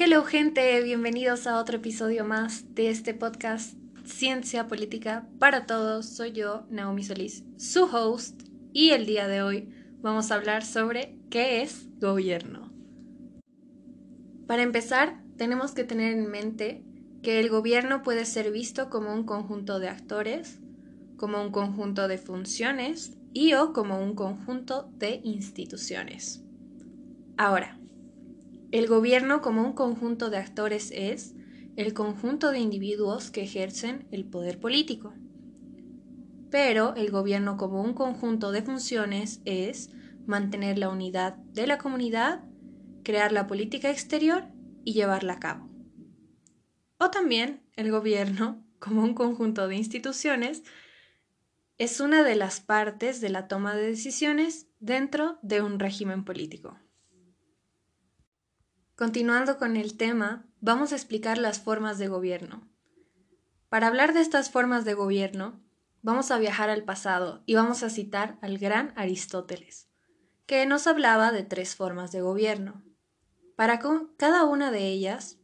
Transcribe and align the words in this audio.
Hello 0.00 0.22
gente, 0.22 0.80
bienvenidos 0.84 1.48
a 1.48 1.58
otro 1.58 1.78
episodio 1.78 2.24
más 2.24 2.72
de 2.76 2.88
este 2.88 3.14
podcast 3.14 3.76
Ciencia 4.04 4.68
Política 4.68 5.26
para 5.40 5.66
Todos. 5.66 6.06
Soy 6.06 6.30
yo, 6.30 6.64
Naomi 6.70 7.02
Solís, 7.02 7.42
su 7.56 7.82
host, 7.82 8.42
y 8.72 8.90
el 8.90 9.06
día 9.06 9.26
de 9.26 9.42
hoy 9.42 9.68
vamos 10.00 10.30
a 10.30 10.36
hablar 10.36 10.64
sobre 10.64 11.18
qué 11.30 11.62
es 11.62 11.88
gobierno. 11.98 12.72
Para 14.46 14.62
empezar, 14.62 15.20
tenemos 15.36 15.72
que 15.72 15.82
tener 15.82 16.12
en 16.12 16.30
mente 16.30 16.84
que 17.20 17.40
el 17.40 17.48
gobierno 17.48 18.04
puede 18.04 18.24
ser 18.24 18.52
visto 18.52 18.90
como 18.90 19.12
un 19.12 19.24
conjunto 19.24 19.80
de 19.80 19.88
actores, 19.88 20.60
como 21.16 21.42
un 21.42 21.50
conjunto 21.50 22.06
de 22.06 22.18
funciones 22.18 23.16
y 23.32 23.54
o 23.54 23.72
como 23.72 24.00
un 24.00 24.14
conjunto 24.14 24.92
de 24.96 25.20
instituciones. 25.24 26.44
Ahora, 27.36 27.78
el 28.70 28.86
gobierno 28.86 29.40
como 29.40 29.62
un 29.62 29.72
conjunto 29.72 30.28
de 30.28 30.36
actores 30.36 30.90
es 30.94 31.34
el 31.76 31.94
conjunto 31.94 32.50
de 32.50 32.58
individuos 32.58 33.30
que 33.30 33.42
ejercen 33.42 34.06
el 34.10 34.26
poder 34.26 34.60
político. 34.60 35.14
Pero 36.50 36.94
el 36.96 37.10
gobierno 37.10 37.56
como 37.56 37.82
un 37.82 37.94
conjunto 37.94 38.52
de 38.52 38.62
funciones 38.62 39.40
es 39.46 39.90
mantener 40.26 40.78
la 40.78 40.90
unidad 40.90 41.36
de 41.36 41.66
la 41.66 41.78
comunidad, 41.78 42.44
crear 43.04 43.32
la 43.32 43.46
política 43.46 43.90
exterior 43.90 44.44
y 44.84 44.92
llevarla 44.92 45.34
a 45.34 45.40
cabo. 45.40 45.70
O 46.98 47.10
también 47.10 47.62
el 47.76 47.90
gobierno 47.90 48.62
como 48.78 49.02
un 49.02 49.14
conjunto 49.14 49.66
de 49.66 49.76
instituciones 49.76 50.62
es 51.78 52.00
una 52.00 52.22
de 52.22 52.34
las 52.34 52.60
partes 52.60 53.22
de 53.22 53.30
la 53.30 53.48
toma 53.48 53.74
de 53.74 53.86
decisiones 53.86 54.66
dentro 54.78 55.38
de 55.42 55.62
un 55.62 55.78
régimen 55.78 56.24
político. 56.24 56.76
Continuando 58.98 59.58
con 59.58 59.76
el 59.76 59.96
tema, 59.96 60.44
vamos 60.60 60.90
a 60.90 60.96
explicar 60.96 61.38
las 61.38 61.60
formas 61.60 61.98
de 61.98 62.08
gobierno. 62.08 62.68
Para 63.68 63.86
hablar 63.86 64.12
de 64.12 64.20
estas 64.20 64.50
formas 64.50 64.84
de 64.84 64.94
gobierno, 64.94 65.62
vamos 66.02 66.32
a 66.32 66.38
viajar 66.40 66.68
al 66.68 66.82
pasado 66.82 67.44
y 67.46 67.54
vamos 67.54 67.84
a 67.84 67.90
citar 67.90 68.38
al 68.42 68.58
gran 68.58 68.92
Aristóteles, 68.96 69.88
que 70.46 70.66
nos 70.66 70.88
hablaba 70.88 71.30
de 71.30 71.44
tres 71.44 71.76
formas 71.76 72.10
de 72.10 72.22
gobierno. 72.22 72.82
Para 73.54 73.78
cada 74.16 74.42
una 74.42 74.72
de 74.72 74.88
ellas 74.88 75.38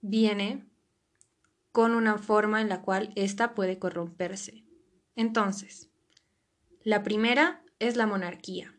viene 0.00 0.66
con 1.72 1.94
una 1.94 2.16
forma 2.16 2.62
en 2.62 2.70
la 2.70 2.80
cual 2.80 3.12
ésta 3.16 3.54
puede 3.54 3.78
corromperse. 3.78 4.64
Entonces, 5.14 5.90
la 6.84 7.02
primera 7.02 7.62
es 7.80 7.96
la 7.96 8.06
monarquía, 8.06 8.74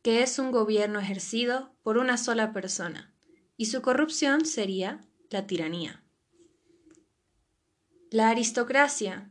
que 0.00 0.22
es 0.22 0.38
un 0.38 0.52
gobierno 0.52 1.00
ejercido 1.00 1.74
por 1.82 1.98
una 1.98 2.16
sola 2.16 2.54
persona 2.54 3.11
y 3.56 3.66
su 3.66 3.82
corrupción 3.82 4.44
sería 4.44 5.00
la 5.30 5.46
tiranía. 5.46 6.02
La 8.10 8.28
aristocracia 8.28 9.30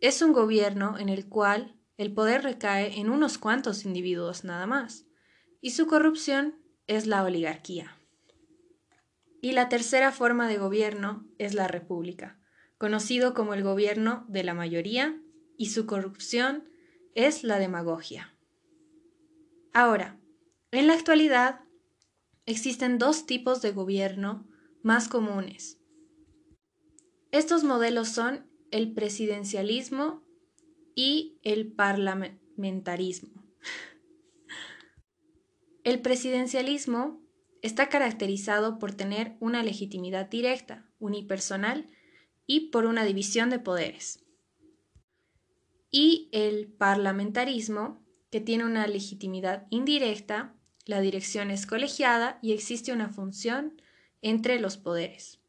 es 0.00 0.22
un 0.22 0.32
gobierno 0.32 0.98
en 0.98 1.08
el 1.08 1.28
cual 1.28 1.74
el 1.96 2.12
poder 2.12 2.42
recae 2.42 2.98
en 3.00 3.10
unos 3.10 3.38
cuantos 3.38 3.84
individuos 3.84 4.44
nada 4.44 4.66
más, 4.66 5.06
y 5.60 5.70
su 5.70 5.86
corrupción 5.86 6.56
es 6.86 7.06
la 7.06 7.24
oligarquía. 7.24 7.96
Y 9.40 9.52
la 9.52 9.68
tercera 9.68 10.12
forma 10.12 10.48
de 10.48 10.58
gobierno 10.58 11.26
es 11.38 11.54
la 11.54 11.68
república, 11.68 12.38
conocido 12.78 13.34
como 13.34 13.54
el 13.54 13.62
gobierno 13.62 14.24
de 14.28 14.44
la 14.44 14.54
mayoría, 14.54 15.20
y 15.56 15.70
su 15.70 15.86
corrupción 15.86 16.68
es 17.14 17.44
la 17.44 17.58
demagogia. 17.58 18.34
Ahora, 19.72 20.18
en 20.70 20.86
la 20.86 20.94
actualidad, 20.94 21.63
existen 22.46 22.98
dos 22.98 23.26
tipos 23.26 23.62
de 23.62 23.72
gobierno 23.72 24.46
más 24.82 25.08
comunes. 25.08 25.80
Estos 27.30 27.64
modelos 27.64 28.08
son 28.08 28.46
el 28.70 28.92
presidencialismo 28.92 30.22
y 30.94 31.38
el 31.42 31.72
parlamentarismo. 31.72 33.44
El 35.84 36.00
presidencialismo 36.00 37.22
está 37.60 37.90
caracterizado 37.90 38.78
por 38.78 38.92
tener 38.92 39.36
una 39.38 39.62
legitimidad 39.62 40.30
directa, 40.30 40.90
unipersonal 40.98 41.90
y 42.46 42.70
por 42.70 42.86
una 42.86 43.04
división 43.04 43.50
de 43.50 43.58
poderes. 43.58 44.24
Y 45.90 46.30
el 46.32 46.72
parlamentarismo, 46.72 48.02
que 48.30 48.40
tiene 48.40 48.64
una 48.64 48.86
legitimidad 48.86 49.66
indirecta, 49.68 50.56
la 50.84 51.00
dirección 51.00 51.50
es 51.50 51.66
colegiada 51.66 52.38
y 52.42 52.52
existe 52.52 52.92
una 52.92 53.08
función 53.08 53.80
entre 54.22 54.60
los 54.60 54.76
poderes. 54.76 55.40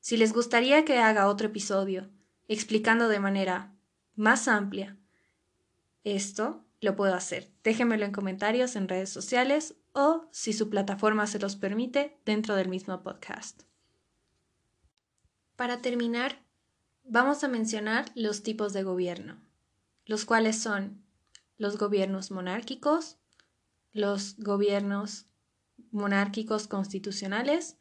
Si 0.00 0.16
les 0.16 0.32
gustaría 0.32 0.84
que 0.84 0.98
haga 0.98 1.28
otro 1.28 1.46
episodio 1.46 2.10
explicando 2.48 3.08
de 3.08 3.20
manera 3.20 3.74
más 4.14 4.48
amplia 4.48 4.98
esto, 6.04 6.62
lo 6.80 6.96
puedo 6.96 7.14
hacer. 7.14 7.50
Déjenmelo 7.62 8.04
en 8.04 8.12
comentarios 8.12 8.76
en 8.76 8.88
redes 8.88 9.08
sociales 9.08 9.74
o, 9.92 10.28
si 10.30 10.52
su 10.52 10.68
plataforma 10.68 11.26
se 11.26 11.38
los 11.38 11.56
permite, 11.56 12.18
dentro 12.26 12.56
del 12.56 12.68
mismo 12.68 13.02
podcast. 13.02 13.62
Para 15.56 15.80
terminar, 15.80 16.42
vamos 17.04 17.42
a 17.42 17.48
mencionar 17.48 18.10
los 18.14 18.42
tipos 18.42 18.72
de 18.72 18.82
gobierno, 18.82 19.40
los 20.04 20.24
cuales 20.24 20.60
son 20.60 21.02
los 21.56 21.78
gobiernos 21.78 22.30
monárquicos, 22.30 23.16
los 23.94 24.36
gobiernos 24.36 25.26
monárquicos 25.90 26.66
constitucionales 26.68 27.78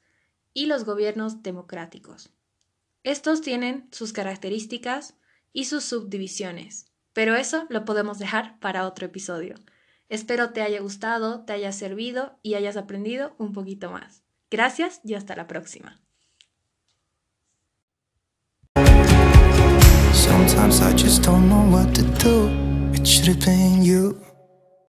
y 0.54 0.68
los 0.68 0.86
gobiernos 0.86 1.44
democráticos. 1.44 2.32
Estos 3.04 3.42
tienen 3.42 3.90
sus 3.92 4.14
características 4.14 5.16
y 5.52 5.66
sus 5.66 5.84
subdivisiones, 5.84 6.86
pero 7.12 7.36
eso 7.36 7.66
lo 7.70 7.84
podemos 7.84 8.20
dejar 8.20 8.60
para 8.60 8.88
otro 8.88 9.08
episodio. 9.08 9.56
Espero 10.08 10.52
te 10.52 10.62
haya 10.62 10.80
gustado, 10.80 11.44
te 11.44 11.54
haya 11.54 11.72
servido 11.72 12.40
y 12.44 12.54
hayas 12.54 12.78
aprendido 12.78 13.36
un 13.40 13.52
poquito 13.52 13.92
más. 13.92 14.24
Gracias 14.50 15.02
y 15.04 15.16
hasta 15.16 15.36
la 15.36 15.48
próxima. 15.48 16.00
Sometimes 20.14 20.80
I 20.80 20.94
just 20.96 21.24
don't 21.24 21.50
know 21.50 21.70
what 21.72 21.94
to 21.96 22.04
do. 22.24 22.64